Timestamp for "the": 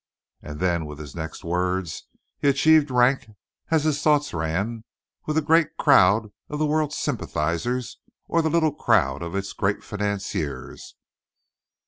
5.41-5.45, 6.57-6.65, 8.41-8.49